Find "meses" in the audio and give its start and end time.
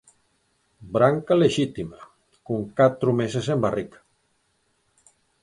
3.19-3.45